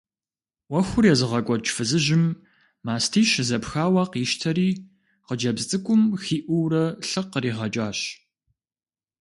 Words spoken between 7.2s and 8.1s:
къригъэкӏащ.